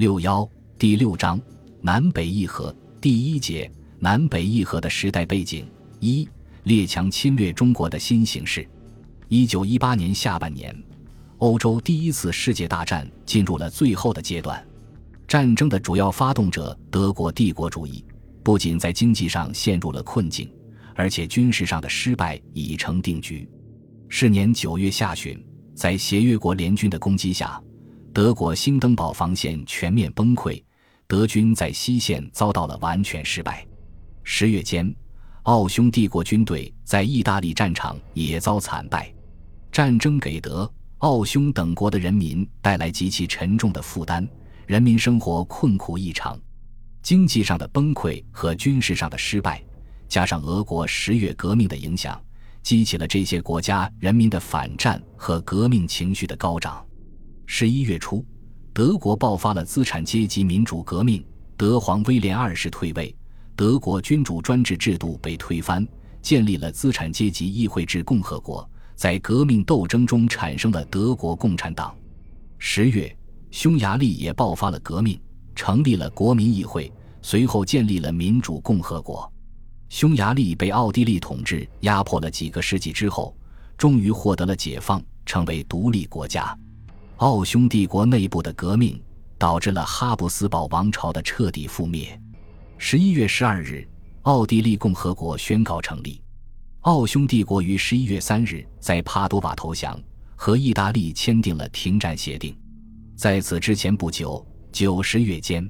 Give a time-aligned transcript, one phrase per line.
[0.00, 0.48] 六幺
[0.78, 1.38] 第六章
[1.82, 6.26] 南北议和第一节南北议和的时代背景一
[6.62, 8.66] 列强侵略中国的新形势。
[9.28, 10.74] 一九一八年下半年，
[11.36, 14.66] 欧洲第一次世界大战进入了最后的阶段。
[15.28, 18.02] 战争的主要发动者德国帝国主义，
[18.42, 20.50] 不仅在经济上陷入了困境，
[20.94, 23.46] 而且军事上的失败已成定局。
[24.08, 25.38] 是年九月下旬，
[25.74, 27.62] 在协约国联军的攻击下，
[28.12, 30.60] 德国兴登堡防线全面崩溃，
[31.06, 33.64] 德军在西线遭到了完全失败。
[34.24, 34.92] 十月间，
[35.44, 39.12] 奥匈帝国军队在意大利战场也遭惨败。
[39.70, 40.68] 战争给德、
[40.98, 44.28] 奥匈等国的人民带来极其沉重的负担，
[44.66, 46.36] 人民生活困苦异常，
[47.02, 49.62] 经济上的崩溃和军事上的失败，
[50.08, 52.20] 加上俄国十月革命的影响。
[52.62, 56.84] 激起了这些国家人民的反战和革命情绪的高涨。
[57.52, 58.24] 十一月初，
[58.72, 61.22] 德国爆发了资产阶级民主革命，
[61.56, 63.14] 德皇威廉二世退位，
[63.56, 65.84] 德国君主专制制度被推翻，
[66.22, 68.66] 建立了资产阶级议会制共和国。
[68.94, 71.92] 在革命斗争中产生了德国共产党。
[72.56, 73.14] 十月，
[73.50, 75.20] 匈牙利也爆发了革命，
[75.56, 76.90] 成立了国民议会，
[77.20, 79.30] 随后建立了民主共和国。
[79.88, 83.36] 匈牙利被奥地利统治压迫了几个世纪之后，
[83.76, 86.56] 终于获得了解放，成为独立国家。
[87.20, 88.98] 奥匈帝国内部的革命
[89.36, 92.18] 导致了哈布斯堡王朝的彻底覆灭。
[92.78, 93.86] 十一月十二日，
[94.22, 96.22] 奥地利共和国宣告成立。
[96.80, 100.00] 奥匈帝国于十一月三日在帕多瓦投降，
[100.34, 102.56] 和意大利签订了停战协定。
[103.14, 105.68] 在此之前不久，九十月间。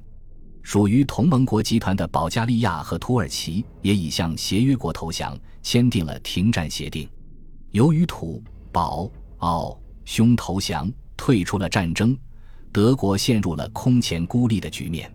[0.63, 7.11] 属于同盟国集团的保加利亚和土耳其也已向协约国投降，签订了停战协定。
[7.73, 10.89] 由于土、保、奥、匈投降，
[11.31, 12.19] 退出了战争，
[12.73, 15.09] 德国陷入了空前孤立的局面。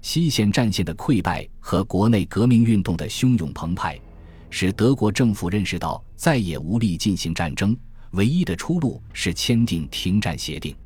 [0.00, 3.98] 西线战线的溃败和国内革命运动的汹涌澎湃，
[4.50, 7.76] 使德国政府认识到再也无力进行战争，
[8.12, 10.76] 唯一的出路是签订停战协定。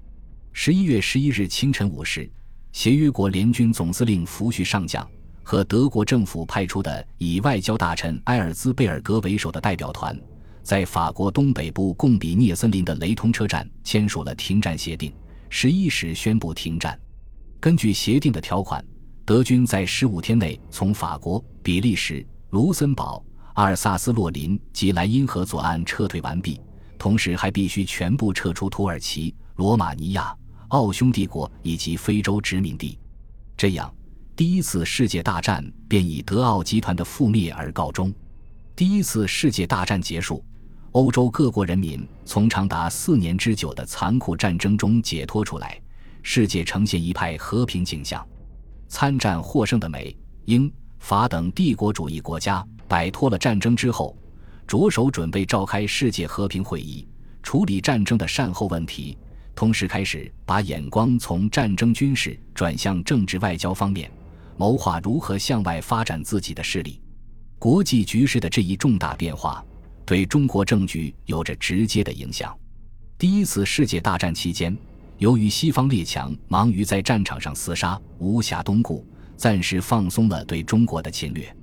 [0.55, 2.27] 十一月十一日清晨五时。
[2.73, 5.07] 协约国联军总司令福煦上将
[5.43, 10.19] 和德国政府派出的以外交大臣埃尔兹贝尔格为首的代表团，
[10.63, 15.13] 在法国东北部贡比涅森林的雷通车站签署了停战协定。
[15.49, 16.99] 十一时宣布停战。
[17.61, 18.85] 根据协定的条款，
[19.25, 23.25] 德军在十五天内从法国、比利时、卢森堡、
[23.55, 26.61] 阿尔萨斯、洛林及莱茵河左岸撤退完毕，
[26.99, 30.35] 同时还必须全部撤出土耳其、罗马尼亚。
[30.69, 32.99] 奥匈帝国以及非洲殖民地，
[33.59, 33.95] 这样，
[34.35, 38.11] 第一次世界大战便以德奥集团的覆灭而告终。
[38.75, 40.43] 第一次世界大战结束，
[40.93, 45.81] 欧洲各国人民从长达四年之久的残酷战争中解脱出来，
[46.23, 48.27] 世界呈现一派和平景象。
[48.89, 50.15] 参战获胜的美、
[50.45, 54.15] 英、法等帝国主义国家摆脱了战争之后，
[54.67, 57.09] 着手准备召开世界和平会议，
[57.43, 59.17] 处理战争的善后问题。
[59.55, 64.11] 同时开始把眼光从战争军事转向政治外交方面，
[64.59, 67.01] 谋划如何向外发展自己的势力。
[67.59, 69.65] 国际局势的这一重大变化，
[70.05, 72.57] 对中国政局有着直接的影响。
[73.19, 74.77] 第一次世界大战期间，
[75.19, 81.55] 由于西方列强忙于在战场上厮杀，无暇东顾，暂时放松了对中国的侵略。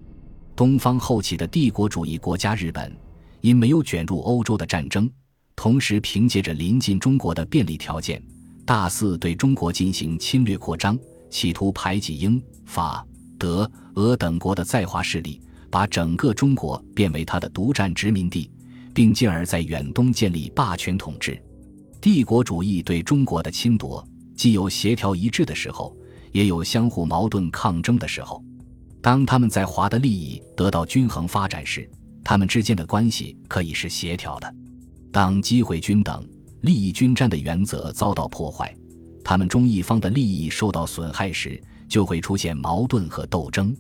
[0.56, 2.96] 东方后起的帝国主义国家日本，
[3.42, 5.10] 因没有卷入欧洲的战争。
[5.56, 8.22] 同时，凭借着临近中国的便利条件，
[8.66, 10.98] 大肆对中国进行侵略扩张，
[11.30, 13.06] 企图排挤英、法、
[13.38, 18.50] 德、俄等国的在华势力，把整个中国变为他的独占殖民地，
[18.94, 21.42] 并进而，在远东建立霸权统治。
[22.02, 25.96] 帝国主义对中国的侵夺，既有协调一致的时候，
[26.32, 28.44] 也有相互矛盾抗争的时候。
[29.02, 31.90] 当他们在华的利益得到均衡发展时，
[32.24, 34.56] 他们之间的关系可以是协调的。
[35.12, 36.28] 当机会均等、
[36.62, 38.76] 利益均沾的原则遭到破坏，
[39.24, 43.76] 他们中一方的利益受到损害时，就会出现矛盾和斗争。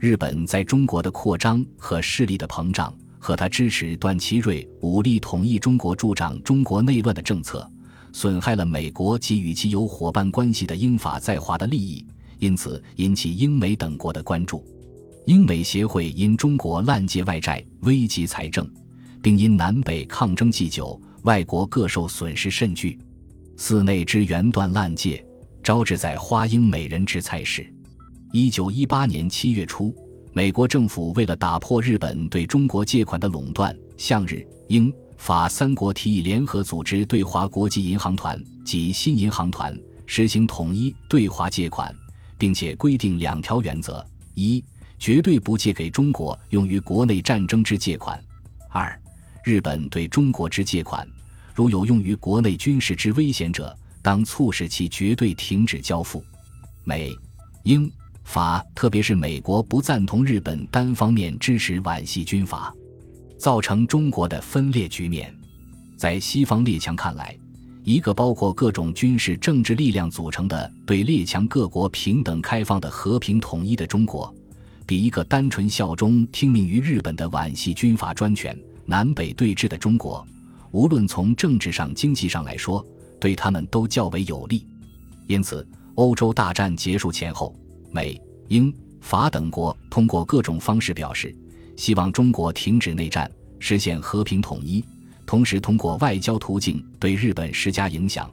[0.00, 7.70] 日本在中国的扩张和势力的膨胀，和他支持段祺瑞武力统一中国、助长中国内乱的政策，
[8.10, 12.02] 损害了美国及与其有伙伴关系的英法在华的利益，
[12.38, 14.64] 因此引起英美等国的关注。
[15.26, 18.66] 英美协会因中国滥借外债，危及财政。
[19.22, 22.98] 并因南北抗争既久，外国各受损失甚巨，
[23.58, 25.22] 寺内之源断滥借，
[25.62, 27.70] 招致在花英美人之菜市。
[28.32, 29.92] 一九一八年七月初，
[30.32, 41.92] 美国政府为了打破日本对中国借款的垄断，向日、英、法三国提议联合组织对华国际银行团及新银行团，实行统一对华借款，
[42.38, 44.64] 并且规定两条原则：一、
[44.96, 48.16] 绝对不借给中国用于国内战争之借款；
[48.68, 48.96] 二、
[49.44, 51.04] 日本对中国之借款，
[51.52, 56.24] 如有用于国内军事之危险者，当促使其绝对停止交付。
[56.84, 57.12] 美、
[57.64, 57.90] 英、
[58.24, 62.72] 法，特别是美国不赞同日本单方面支持皖系军阀，
[63.36, 65.34] 造成中国的分裂局面。
[65.96, 67.36] 在西方列强看来，
[67.82, 74.32] 一个包括各种军事政治力量组成的、对列强各国平等开放的和平统一的中国，
[74.86, 78.56] 比一个单纯效忠听命于日本的皖系军阀专权、
[78.86, 80.26] 南北对峙的中国，
[80.70, 82.84] 无论从政治上、经济上来说，
[83.18, 84.66] 对他们都较为有利。
[85.26, 87.54] 因此，欧洲大战结束前后，
[87.90, 91.34] 美、英、法等国通过各种方式表示，
[91.76, 94.84] 希望中国停止内战，实现和平统一。
[95.26, 98.28] 同时，通过外交途径对日本施加影响，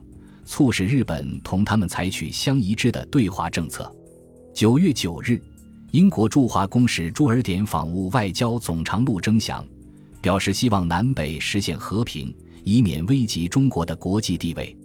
[0.45, 3.91] 促使日本同他们采取相一致的对华政策。
[4.53, 5.39] 九月九日，
[5.91, 9.63] 英国驻华公使朱尔典访问外交总长陆征祥，
[10.21, 14.75] 表示希望南北实现和平，以免危及中国的国际地位。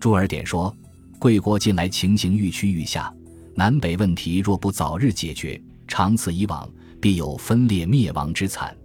[0.00, 0.74] 朱尔典说
[1.20, 3.14] ：“贵国近来情形愈趋愈下，
[3.54, 6.68] 南北问题若不早日解决，长此以往，
[7.00, 8.76] 必有分裂灭亡之惨。”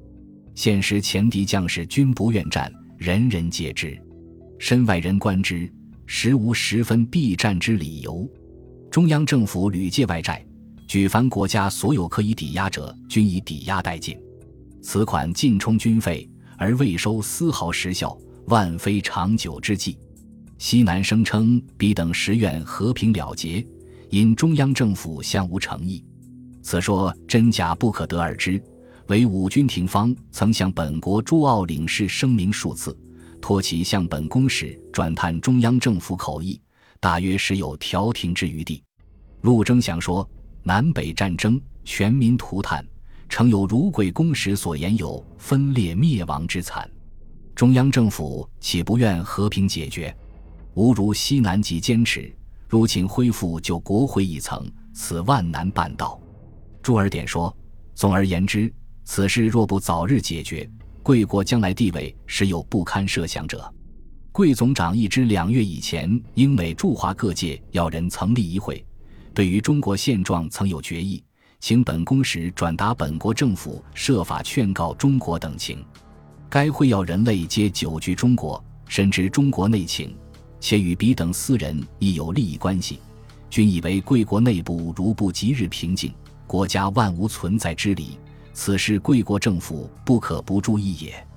[0.55, 3.95] 现时前敌将士均不愿战，人人皆知。
[4.57, 5.71] 身外人观之，
[6.07, 8.27] 实无十分避战之理由。
[8.89, 10.43] 中央政府屡借外债，
[10.87, 14.17] 举凡国家所有可以抵押者，均已抵押殆尽。
[14.81, 16.27] 此款尽充军费，
[16.57, 18.17] 而未收丝毫实效，
[18.47, 19.97] 万非长久之计。
[20.57, 23.63] 西南声称彼等实愿和平了结，
[24.09, 26.03] 因中央政府相无诚意。
[26.61, 28.61] 此说真假不可得而知。
[29.07, 32.97] 为武军廷方曾向本国驻澳领事声明数次，
[33.39, 36.59] 托其向本公使转探中央政府口意，
[36.99, 38.83] 大约时有调停之余地。
[39.41, 40.29] 陆征祥说
[40.61, 42.85] ：“南北战争，全民涂炭，
[43.29, 46.89] 诚有如贵公使所言有分裂灭亡之惨。
[47.55, 50.13] 中央政府岂不愿和平解决？
[50.73, 52.35] 吾如西南极坚持，
[52.67, 56.19] 如请恢复就国会一层，此万难办到。”
[56.83, 57.55] 朱尔典说
[57.95, 58.71] ：“总而言之。”
[59.09, 60.69] 此事若不早日解决，
[61.01, 63.73] 贵国将来地位实有不堪设想者。
[64.33, 68.85] 贵总长一知两月以前，英美驻华各界要人曾立一会，
[69.33, 71.23] 对于中国现状曾有决议，
[71.61, 75.81] 请本公使转达本国政府设法劝告中国等情。
[76.49, 80.13] 该会要人类皆久居中国，深知中国内情，
[80.59, 82.99] 且与彼等私人亦有利益关系，
[83.49, 86.13] 均以为贵国内部如不即日平静，
[86.45, 88.19] 国家万无存在之理。
[88.53, 91.27] 此事贵国政府不可不注意也。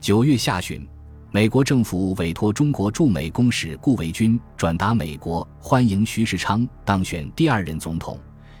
[0.00, 0.86] 九月下旬，
[1.30, 8.18] 美国政府委托中国驻美公使顾维钧转达美国欢迎徐世昌当选第二任总统，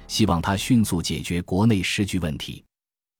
[0.08, 2.62] 希望他迅速解决国内时局问题。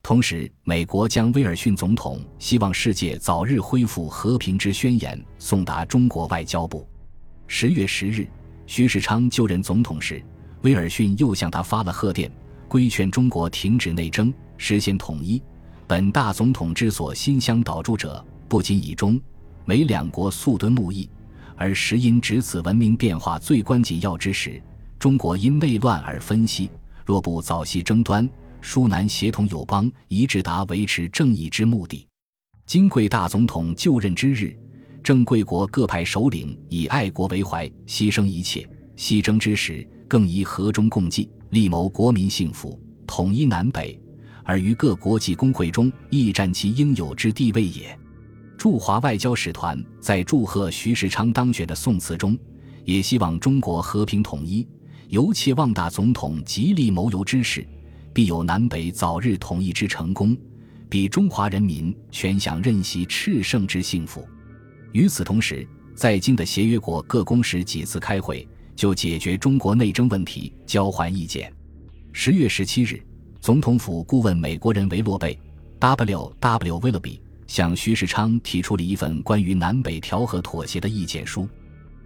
[0.02, 6.86] 同时，美国将威尔逊总统希望世界早日恢复和平之宣言送达中国外交部。
[7.46, 8.26] 十月十日，
[8.66, 10.20] 徐世昌就任总统时，
[10.62, 12.28] 威尔逊又向他发了贺电，
[12.66, 14.34] 规劝中国停止内争。
[14.56, 15.40] 实现统一，
[15.86, 19.20] 本大总统之所心相导助者，不仅以中
[19.64, 21.08] 美两国速敦睦议，
[21.56, 24.60] 而实因值此文明变化最关紧要之时，
[24.98, 26.68] 中国因内乱而分析，
[27.06, 28.28] 若不早息争端，
[28.62, 32.06] 舒南协同友邦，以致达维持正义之目的。
[32.64, 34.56] 金贵大总统就任之日，
[35.02, 38.66] 正贵国各派首领以爱国为怀，牺牲一切，
[38.96, 44.00] 西征之时，更以和衷共济，力谋国民幸福，统一南北。
[44.44, 47.98] 而于各国际公会中亦占其应有之地位也。
[48.56, 52.38] 驻华外交使团在祝贺徐世昌当选的宋词中，
[52.84, 54.66] 也希望中国和平统一，
[55.08, 57.66] 尤切望大总统极力谋游之事，
[58.12, 60.36] 必有南北早日统一之成功，
[60.88, 64.26] 比中华人民全享任席炽盛之幸福。
[64.92, 71.52] 与此同时，在京的协约国各公使几次开会，就解决中国内政问题交换意见。
[72.12, 73.02] 十月十七日。
[73.40, 75.36] 总统府顾问美国人维洛贝
[75.80, 81.48] w w will be 向徐世昌提出了一份关于南北调和妥协的意见书。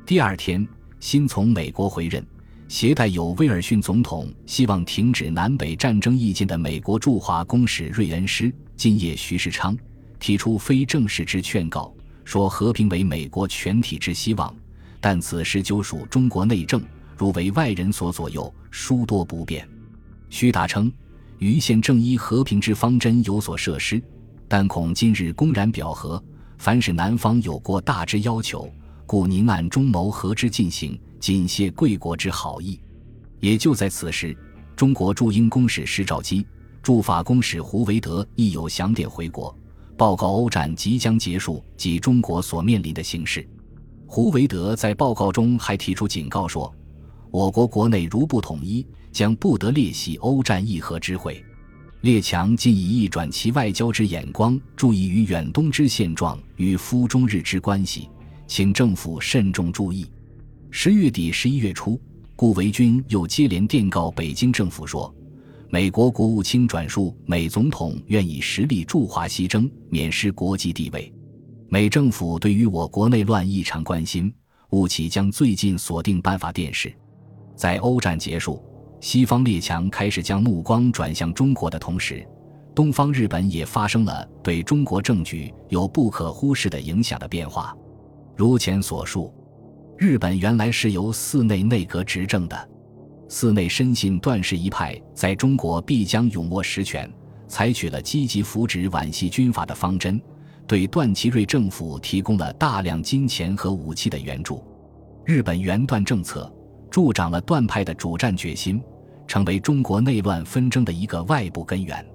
[0.07, 0.67] 第二天，
[0.99, 2.27] 新从美国回任、
[2.69, 9.77] 携带有威尔逊总统希望停止南北战争意见的美国驻华公使瑞恩斯今夜徐世昌
[10.19, 11.95] 提出非正式之劝告，
[12.25, 14.53] 说和平为美国全体之希望，
[15.01, 16.83] 但此事究属中国内政，
[17.17, 19.67] 如为外人所左右，殊多不便。
[20.29, 20.93] 徐达称。
[21.39, 24.03] 余宪正依和平之方针有所设施，
[24.49, 26.23] 但恐今日公然表和，
[26.57, 28.67] 凡是南方有过大之要求，
[29.05, 32.81] 故宁按中谋和之进行，谨谢贵国之好意。
[33.41, 34.37] 也就在此时，
[34.75, 36.47] 中国驻英公使施肇基、
[36.83, 39.57] 驻法公使胡维德亦有详电回国，
[39.97, 43.47] 报告欧战即将结束及中国所面临的形势。
[44.07, 46.73] 胡维德在报告中还提出警告说
[47.31, 51.45] ：“我国国内如不统一，将不得列席欧战议和之会。”
[52.03, 58.09] 列强竟以一转其外交之眼光，注意于远东之现状与夫中日之关系，
[58.47, 60.07] 请政府慎重注意。
[60.79, 61.99] 十月底、十一月初，
[62.37, 65.13] 顾维钧又接连电告北京政府说
[65.73, 71.11] ：“美国国务卿转述美总统愿以实力助华西征，免失国际地位。
[71.71, 74.31] 美政府对于我国内乱异常关心，
[74.73, 76.93] 务起将最近锁定办法电视。”
[77.57, 78.63] 在欧战结束。
[79.01, 82.23] 西方列强开始将目光转向中国的同时，
[82.75, 87.75] 东方日本也发生了对中国政局有不可忽视的影响的变化。
[88.37, 89.33] 如前所述，
[89.99, 92.69] 日本原来是由寺内内阁执政的，
[93.29, 97.11] 寺内深信段氏一派在中国必将永握实权，
[97.49, 100.21] 采取了积极扶植皖系军阀的方针，
[100.67, 104.63] 对段祺瑞政府提供了大量金钱和武器的援助。
[105.25, 106.53] 日本援段政策
[106.91, 108.83] 助长了段派的主战决心。
[109.29, 112.07] 成为中国内乱纷争的一个外部根源。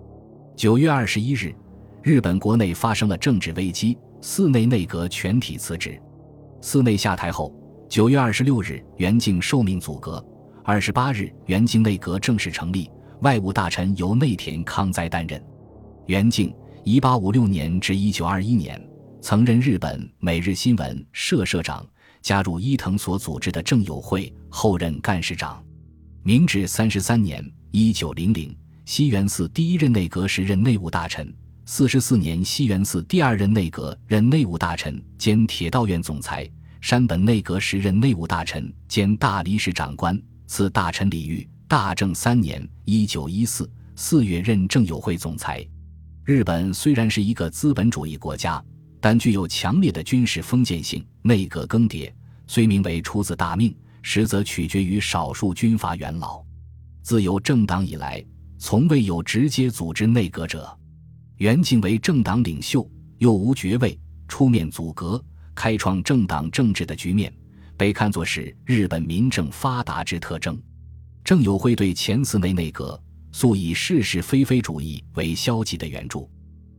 [0.55, 1.53] 九月二十一日，
[2.01, 6.01] 日本国内发生了政治危机，寺内内阁全体辞职。
[6.61, 7.53] 寺内下台后，
[7.91, 10.25] 九月二十六日，袁敬受命组阁。
[10.63, 15.43] 二十八日，袁敬内阁正式成立，外务大臣由内田康哉担任。
[16.05, 16.55] 袁敬，
[16.85, 18.81] 一八五六年至一九二一年，
[19.19, 21.85] 曾任日本《每日新闻》社社长，
[22.21, 25.61] 加入伊藤所组织的政友会，后任干事长。
[26.23, 28.55] 明治三十三年（一九零零），
[28.87, 31.27] 西园寺第一任内阁时任内务大臣；
[31.65, 36.45] 四十四年，西园寺第二任内阁任内务大臣兼铁道院总裁；
[36.81, 41.47] 山本内阁时任内务大臣兼大理石长官，赐大臣礼遇。
[41.67, 45.65] 大正三年（一九一四），四月任政友会总裁。
[46.25, 48.61] 日本虽然是一个资本主义国家，
[48.99, 51.05] 但具有强烈的军事封建性。
[51.21, 52.11] 内阁更迭
[52.47, 53.73] 虽名为出自大命。
[54.01, 56.43] 实则取决于少数军阀元老。
[57.03, 58.25] 自有政党以来，
[58.57, 60.75] 从未有直接组织内阁者。
[61.37, 63.97] 袁敬为政党领袖，又无爵位，
[64.27, 65.23] 出面组阁，
[65.61, 67.31] 开创政党政治的局面，
[67.77, 70.59] 被看作是日本民政发达之特征。
[71.23, 72.99] 政友会对前寺内内阁
[73.31, 76.27] 素以是是非非主义为消极的援助。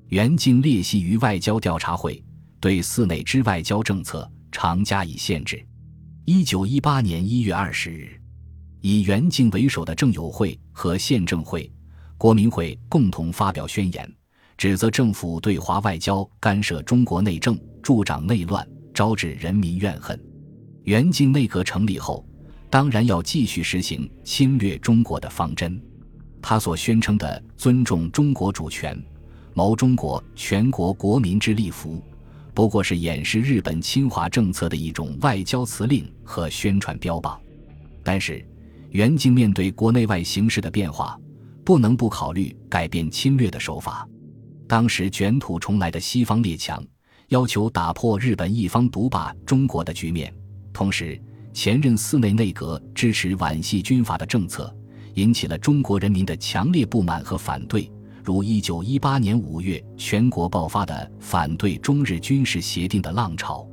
[0.09, 2.21] 原敬列席于外交调查会，
[2.59, 5.65] 对寺内之外交政策常加以限制。
[6.25, 8.21] 一九一八年一月二十日，
[8.81, 11.73] 以袁敬为首的政友会和宪政会、
[12.19, 14.13] 国民会共同发表宣言，
[14.59, 20.19] 指责政府对华外交干涉中国内政，助长内乱，招致人民怨恨。
[20.85, 22.27] 袁敬内阁成立后，
[22.69, 25.81] 当然要继续实行侵略中国的方针。
[26.41, 29.01] 他所宣称的尊重中国主权、
[29.55, 32.03] 谋中国全国国民之利福。
[32.55, 37.41] 不过是掩饰日本侵华政策的一种外交辞令和宣传标榜，
[38.03, 38.45] 但是
[38.91, 41.19] 袁敬面对国内外形势的变化，
[41.65, 44.07] 不能不考虑改变侵略的手法。
[44.67, 46.85] 当时卷土重来的西方列强
[47.33, 50.31] 要求打破日本一方独霸中国的局面，
[50.71, 51.19] 同时
[51.55, 54.71] 前任寺内内阁支持皖系军阀的政策，
[55.15, 57.91] 引起了中国人民的强烈不满和反对。
[58.23, 63.67] 如一九一八年五月，全国爆发的反对中日军事协定的浪潮，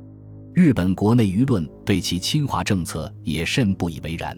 [0.54, 4.34] 日本国内舆论对其侵华政策也甚不以为然。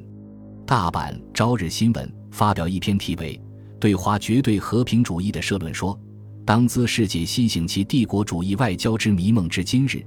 [0.66, 3.36] 大阪《朝日新闻》发表一篇题为
[3.78, 5.96] 《对华绝对和平主义》的社论说
[6.44, 10.04] ：“当兹世界新醒其帝国主义外交之迷梦之今日，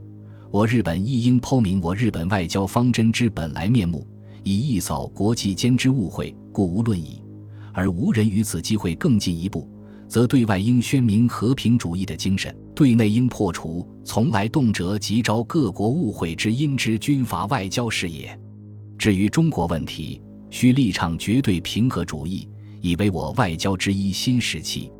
[0.51, 4.05] 我日本亦应剖明我日本外交方针之本来面目，
[4.43, 7.21] 以一扫国际间之误会，故无论矣。
[7.73, 9.69] 而无人于此机会更进一步。”
[10.07, 18.39] 则对外应宣明和平主义的精神，对内应破除从来动辄急招各国误会之因之军阀外交事业。
[18.99, 22.47] 至于中国问题，需立场绝对平和主义，
[22.81, 24.91] 以为我外交之一新时期。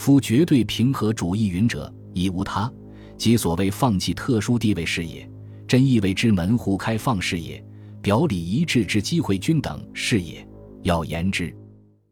[0.00, 2.72] 夫绝对平和主义云者，已无他，
[3.18, 5.30] 即所谓放弃特殊地位事业，
[5.68, 7.62] 真意味之门户开放事业，
[8.00, 10.48] 表里一致之机会均等事业。
[10.84, 11.54] 要言之。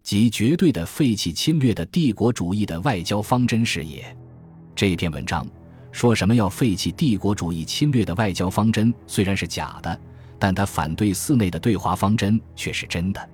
[0.03, 4.05] 即绝对的废弃侵略的帝国主义的外交方针事业。
[4.77, 5.47] 这篇文章
[5.91, 9.99] 说什么要废弃帝国主义侵略的外交方针，虽然是假的，
[10.39, 13.31] 但他反对寺内的对华方针却是真的。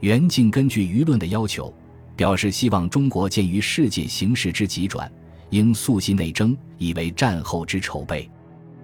[0.00, 1.70] 袁敬根据舆论的要求，
[2.20, 5.10] 表示希望中国鉴于世界形势之急转，
[5.48, 8.30] 应速系内征，以为战后之筹备。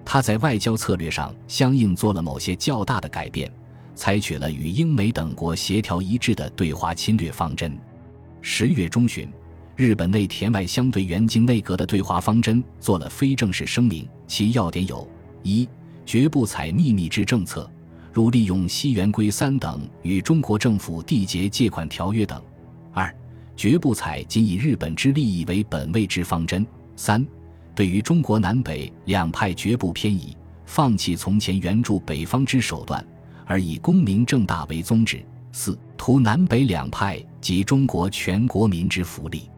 [0.06, 3.52] 他在外交策略上相应做了某些较大的改变，
[3.94, 7.78] 采取了与英美等国协调一致的对华侵略方针。
[8.40, 9.28] 十月中旬，
[9.76, 15.06] 日本内田外相对原敬内阁的对华方针做了非正式声明，其要点有：
[15.42, 15.68] 一、
[16.06, 17.70] 绝不采秘密制政策，
[18.14, 22.40] 如利用西元规三等与中国政府缔结借款条约等；
[22.94, 23.14] 二、
[23.56, 26.62] 绝不采仅以日本之利益为本位之方针；
[26.94, 27.26] 三。
[27.74, 33.04] 对于中国南北两派绝不偏移，放弃从前援助北方之手段，
[33.44, 35.24] 而以功名正大为宗旨。
[35.52, 39.48] 四图南北两派及中国全国民之福利。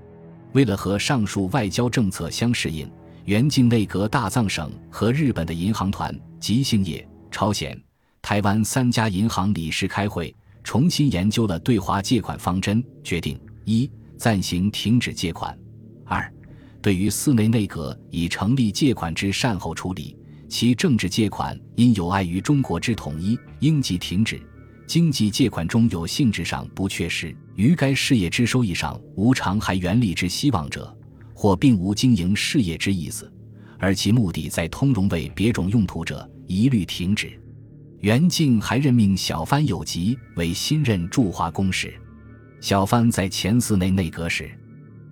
[0.52, 2.88] 为了和上述外交政策相适应，
[3.24, 7.80] 原敬内阁大藏省和日本的银行团、吉兴业、朝鲜、
[8.22, 15.54] 台湾三家银行理事开会，重新研究了对华借款方针，决定：一、暂行停止借款；
[16.06, 16.32] 二。
[16.80, 20.16] 对于寺内内阁已成立借款之善后处理，
[20.48, 24.38] 其政治借款因有碍于中国之统一，应即停止；
[24.86, 30.96] 经济借款中有性质上不确实，于该事业之收益上无偿还原利之希望者，
[31.34, 33.30] 或并无经营事业之意思，
[33.78, 37.38] 而其目的在通融为别种用途者，一律停止。
[37.98, 41.92] 袁敬还任命小藩有吉为新任驻华公使。
[42.60, 44.50] 小帆在前寺内内阁时。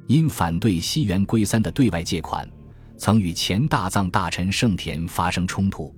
[0.07, 2.49] 因反对西园圭三的对外借款，
[2.97, 5.93] 曾与前大藏大臣盛田发生冲突。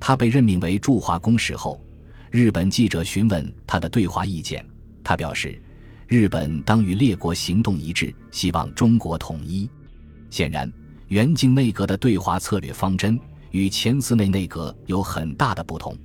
[0.00, 1.80] 他被任命为驻华公使后，
[2.32, 4.66] 日本记者询问他的对华意见，
[5.04, 5.56] 他表示，
[6.08, 9.70] 日本当与列国行动一致，希望中国统一。
[10.30, 10.70] 显然，
[11.06, 13.16] 原敬内阁的对华策略方针
[13.52, 15.96] 与前寺内内阁有很大的不同。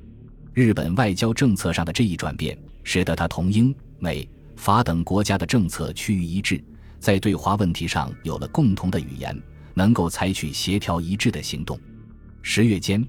[0.53, 6.61] 日本外交政策上的这一转变，使得他同英美法等国家的政策趋于一致。
[6.99, 9.41] 在对华问题上有了共同的语言，
[9.73, 11.79] 能够采取协调一致的行动。
[12.41, 13.01] 十月间，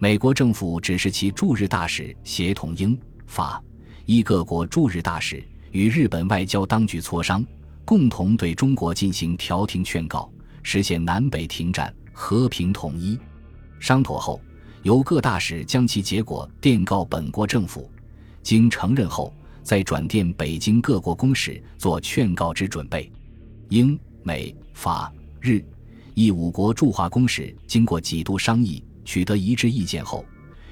[0.00, 2.98] 美国政府指示其驻日大使协同英
[3.28, 3.62] 法
[4.04, 7.46] 一各国驻日大使与日本外交当局磋商，
[7.84, 10.28] 共同对中国进行调停劝告，
[10.64, 13.16] 实现南北停战、和平统一。
[13.78, 14.40] 商妥后，
[14.82, 17.88] 由各大使将其结果电告本国政府，
[18.42, 19.32] 经承认后，
[19.66, 23.10] 再转电北京各国公使做劝告之准备。
[23.70, 25.60] 英、美、法、日，
[26.14, 30.24] 意五国驻华公使经过几度商议，取得一致意见后，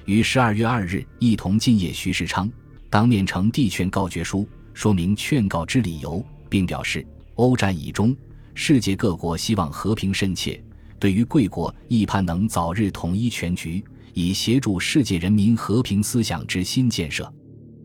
[0.04, 2.48] 于十二月二日一同进谒徐世昌，
[2.88, 7.04] 当面呈递劝告决书，说明劝告之理由，并表示
[7.35, 8.16] 欧战已终，
[8.54, 10.62] 世界各国希望和平甚切，
[11.00, 17.28] 对于贵国亦盼能早日统一全局，以协助世界人民和平思想之新建设。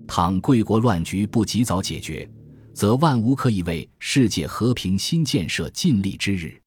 [0.10, 2.30] 倘贵国乱局不及早解决。
[2.74, 6.58] 则万无可以为世界和平新建设尽力之日。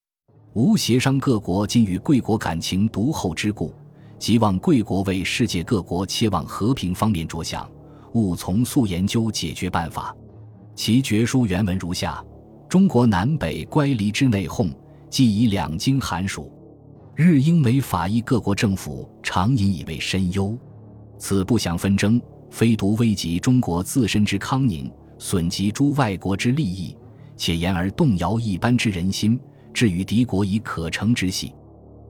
[0.52, 3.74] 无协商各国今与贵国感情独厚之故，
[4.18, 7.66] 即望贵国为世界各国切望和平方面着想，
[8.12, 10.14] 务从速研究解决办法。
[10.74, 12.22] 其决书原文如下：
[12.68, 14.70] 中国南北乖离之内讧，
[15.08, 16.52] 既以两京寒暑，
[17.14, 20.58] 日英美法意各国政府常引以为深忧。
[21.16, 22.20] 此不祥纷争，
[22.52, 24.88] 非独危及中国自身之康宁。
[25.18, 26.96] 损及诸外国之利益，
[27.36, 29.38] 且言而动摇一般之人心，
[29.72, 31.52] 至于敌国以可乘之隙。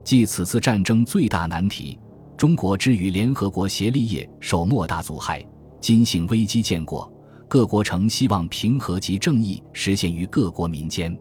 [0.03, 1.99] 即此次战争最大难题，
[2.35, 5.45] 中国之与联合国协力业受莫大阻害。
[5.79, 7.13] 今幸危机见过，
[7.47, 11.15] 各国诚希望平和及正义实现于各国民间。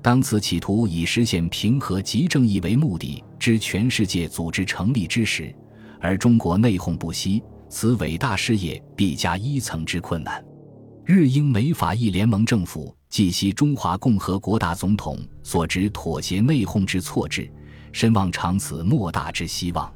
[0.00, 5.54] 当此企图以实现平和及正义为目的之全世界组织成立之时，
[6.00, 10.44] 而中国内讧不息，此伟大事业必加一层之困难。
[11.04, 17.50] 日英美法意联盟政府既系中华共和国大总统所执妥协内讧之错置，
[17.92, 19.92] 深望长此莫大之希望。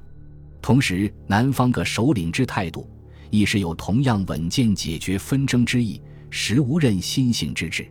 [0.62, 2.88] 同时，南方各首领之态度
[3.30, 7.90] 亦是有同样稳健解决纷争之意，实无任心性之志。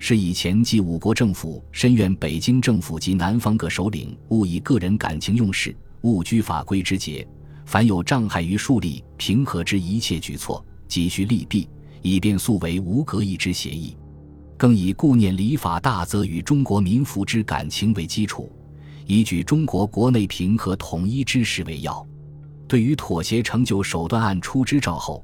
[0.00, 7.26] 是以前继五国政府深怨北京政府及南方各首领勿以个人感情用事，勿拘法规之节，
[7.68, 11.68] 凡有障害于树立平和之一切举措，急需利弊。
[12.00, 13.94] 以便速为无隔议之协议，
[14.56, 18.50] 更以顾念礼法大则与中国民福之感情为基础，
[19.04, 22.06] 以举中国国内平和统一之事为要。
[22.66, 25.22] 对于妥协成就手段案出之兆后，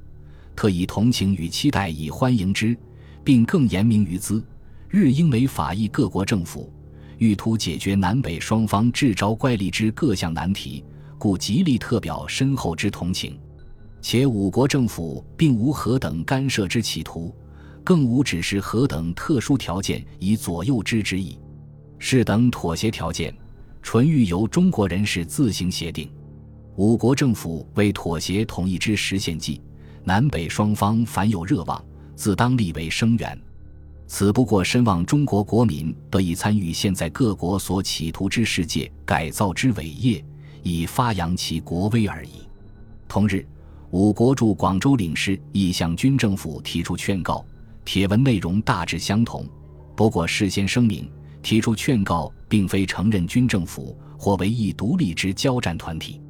[0.54, 2.76] 特以同情与期待以欢迎之，
[3.22, 4.44] 并更言明于兹：
[4.90, 6.70] 日英美法意各国政府
[7.16, 10.84] 欲图解决南北双方至招乖离之各项难题，
[11.18, 13.38] 故极力特表深厚之同情。
[14.00, 17.34] 且五国政府并无何等干涉之企图，
[17.82, 21.38] 更无只是何等特殊条件以左右之之意。
[21.98, 23.34] 是等妥协条件，
[23.80, 26.10] 纯欲由中国人士自行协定。
[26.76, 29.62] 五国政府为妥协统一之实现计，
[30.02, 31.82] 南北双方凡有热望，
[32.14, 33.40] 自当立为声援。
[34.06, 40.22] 此不过深望中国国民得以参与现在各国所企图之世界改造之伟业，
[40.64, 42.48] 以发扬其国威而已。
[43.06, 43.46] 同日，
[43.90, 47.44] 五国驻广州领事亦向军政府提出劝告，
[47.84, 49.46] 帖文内容大致相同。
[49.94, 51.08] 不过事先声明，
[51.40, 56.20] 提出劝告并非承认军政府或为一独立之交战团体。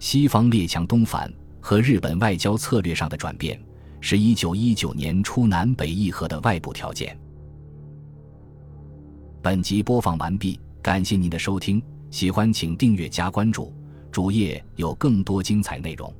[0.00, 3.62] 西方列强东返和日本外交策略上的转变，
[4.00, 7.16] 是一九一九年初南北议和的外部条件。
[9.40, 11.80] 本集播放完毕，感谢您的收听，
[12.14, 13.72] 喜欢请订阅加关注，
[14.12, 16.14] 主页有更多精彩内容。